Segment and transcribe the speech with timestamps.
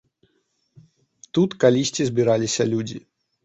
[1.33, 2.97] Тут калісьці збіраліся людзі.